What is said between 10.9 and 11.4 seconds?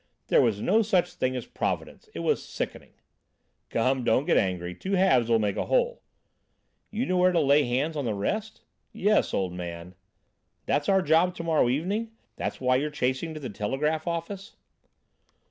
job